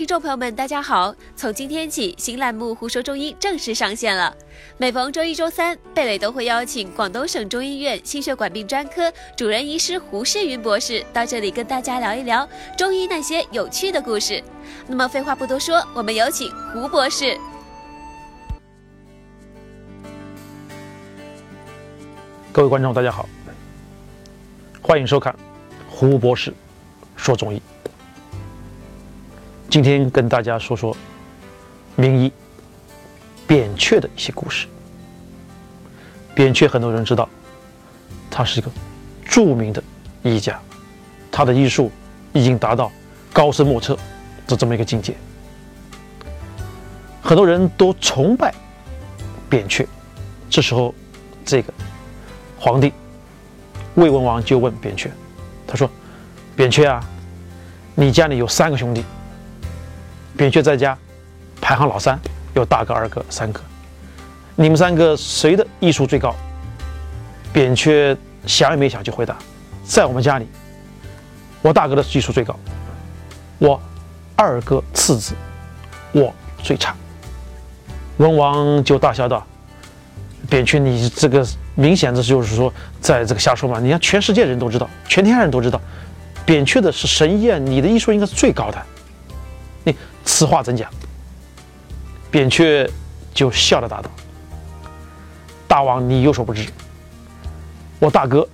[0.00, 1.14] 听众朋友们，大家好！
[1.36, 4.34] 从今天起，新栏目《胡说中医》正式上线了。
[4.78, 14.42] 每逢周一、周三，贝蕾都会邀请广东省中医院心血管病专科主任医师胡世云博士到这里跟大家聊一聊中医那些有趣的故事。
[14.86, 17.38] 那么，废话不多说，我们有请胡博士。
[22.50, 23.28] 各位观众，大家好，
[24.80, 25.36] 欢迎收看
[25.90, 26.54] 胡博士
[27.16, 27.60] 说中医。
[29.70, 30.96] 今天跟大家说说
[31.94, 32.32] 名医
[33.46, 34.66] 扁鹊的一些故事。
[36.34, 37.28] 扁鹊很多人知道，
[38.28, 38.68] 他是一个
[39.24, 39.80] 著名的
[40.24, 40.60] 医家，
[41.30, 41.88] 他的医术
[42.32, 42.90] 已经达到
[43.32, 43.96] 高深莫测
[44.48, 45.14] 的这么一个境界，
[47.22, 48.52] 很多人都崇拜
[49.48, 49.86] 扁鹊。
[50.48, 50.92] 这时候，
[51.44, 51.72] 这个
[52.58, 52.92] 皇帝
[53.94, 55.12] 魏文王就问扁鹊，
[55.64, 55.88] 他说
[56.56, 57.00] ：“扁鹊啊，
[57.94, 59.04] 你家里有三个兄弟。”
[60.40, 60.96] 扁鹊在家
[61.60, 62.18] 排行老三，
[62.54, 63.60] 有大哥、二哥、三哥。
[64.56, 66.34] 你们三个谁的医术最高？
[67.52, 69.36] 扁鹊想也没想就回答：
[69.84, 70.48] 在我们家里，
[71.60, 72.58] 我大哥的技术最高，
[73.58, 73.78] 我
[74.34, 75.34] 二哥次子，
[76.12, 76.96] 我最差。
[78.16, 79.46] 文王就大笑道
[80.48, 83.78] ：“扁鹊，你这个明显的就是说在这个瞎说嘛！
[83.78, 85.78] 你看全世界人都知道，全天下人都知道，
[86.46, 88.82] 扁鹊的是神医啊，你的医术应该是最高的。”
[90.32, 90.88] 此话怎讲？
[92.30, 92.88] 扁鹊
[93.34, 94.08] 就笑着答道
[95.66, 96.64] ：“大王，你有所不知，
[97.98, 98.48] 我大哥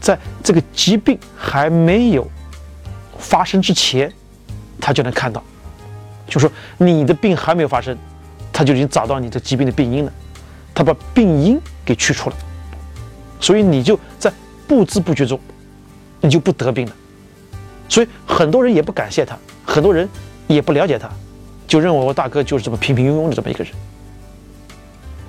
[0.00, 2.28] 在这个疾病还没有
[3.16, 4.12] 发生之前，
[4.80, 5.42] 他就能看到，
[6.26, 7.96] 就说你的病还没有发生，
[8.52, 10.12] 他就已经找到你这疾病的病因了，
[10.74, 12.36] 他把病因给去除了，
[13.40, 14.30] 所以你就在
[14.66, 15.38] 不知不觉中，
[16.20, 16.92] 你就不得病了。
[17.88, 20.06] 所以很多人也不感谢他。”很多人
[20.54, 21.08] 也不了解他，
[21.66, 23.72] 就认为我大哥就是这么平平庸庸的这么一个人。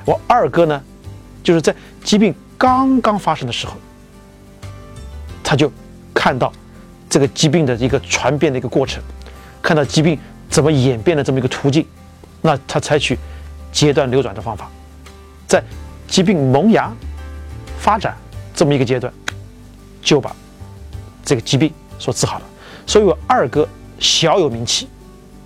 [0.06, 0.82] 我二哥呢，
[1.44, 3.74] 就是在疾病刚刚发生的时候，
[5.44, 5.72] 他就
[6.14, 6.52] 看到
[7.10, 9.02] 这个疾病的一个传变的一个过程，
[9.62, 11.86] 看到疾病怎么演变的这么一个途径，
[12.42, 13.18] 那他采取
[13.72, 14.70] 阶段流转的方法，
[15.48, 15.64] 在
[16.08, 16.92] 疾病萌芽、
[17.80, 18.16] 发展
[18.56, 19.14] 这么一个阶段，
[20.02, 20.36] 就把
[21.24, 22.46] 这个疾病所治好了。
[22.86, 23.68] 所以，我二哥。
[24.00, 24.90] 小有名气，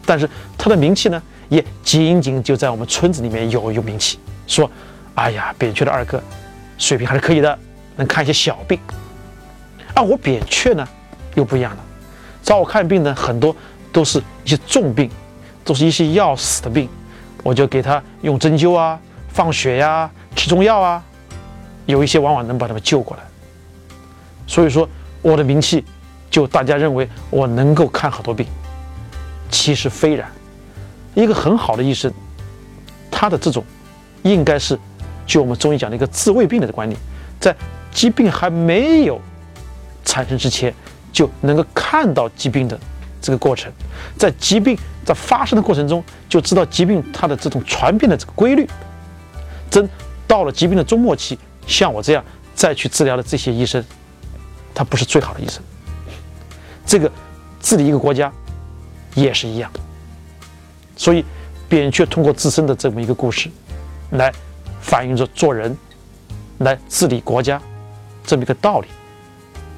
[0.07, 4.17] 但是他的名气呢，也仅仅就在我们村子里面有有名气。
[4.47, 4.71] 说，
[5.15, 6.23] 哎呀，扁鹊的二哥
[6.77, 7.59] 水平还是可以的，
[7.97, 8.79] 能看一些小病。
[9.93, 10.87] 而我扁鹊呢，
[11.35, 11.83] 又不一样了，
[12.41, 13.53] 找我看病呢，很多
[13.91, 15.11] 都是一些重病，
[15.65, 16.87] 都是一些要死的病，
[17.43, 18.97] 我就给他用针灸啊、
[19.27, 21.03] 放血呀、吃中药啊，
[21.85, 23.23] 有一些往往能把他们救过来。
[24.47, 24.87] 所以说，
[25.21, 25.83] 我的名气。
[26.29, 28.45] 就大家认为我能够看好多病，
[29.49, 30.29] 其实非然。
[31.15, 32.11] 一个很好的医生，
[33.09, 33.63] 他的这种
[34.23, 34.77] 应该是
[35.25, 36.99] 就我们中医讲的一个治未病的观念，
[37.39, 37.55] 在
[37.91, 39.19] 疾病还没有
[40.05, 40.73] 产生之前，
[41.11, 42.79] 就能够看到疾病的
[43.19, 43.71] 这个过程，
[44.15, 48.67] 在疾病在发生的过程中，就知道疾病它的这种传变的这个规律。
[49.69, 49.89] 真
[50.27, 53.83] 到了疾病的终末期，像我这样再去治疗的这些医生，
[54.73, 55.61] 他不是最好的医生。
[56.85, 57.11] 这个
[57.59, 58.31] 治理一个国家
[59.17, 59.71] 也是一样，
[60.95, 61.25] 所以
[61.67, 63.49] 扁鹊通过自身的这么一个故事，
[64.11, 64.31] 来
[64.79, 65.75] 反映着做人、
[66.59, 67.59] 来治理国家
[68.23, 68.87] 这么一个道理。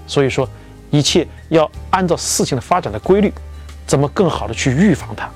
[0.05, 0.47] 所以说，
[0.91, 3.31] 一切要按照事情的发展的规律，
[3.88, 5.29] 怎么更好的去预防它，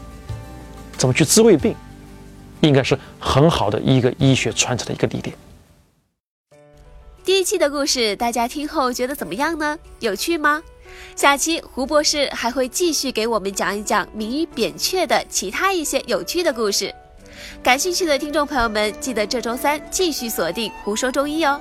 [0.97, 1.73] 怎么去治胃病，
[2.59, 5.33] 应该是很好的一个医学传承的一个理念。
[7.23, 9.79] 第一期的故事，大家听后觉得怎么样呢？
[10.01, 10.61] 有趣吗？
[11.15, 16.93] 下期胡博士还会继续给我们讲一讲名医扁鹊的其他一些有趣的故事。
[17.61, 21.59] 感兴趣的听众朋友们，记得这周三继续锁定《胡说中医》哦。